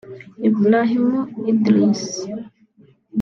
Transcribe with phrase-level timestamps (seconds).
[0.47, 1.11] Ibrahim
[1.51, 2.03] Idris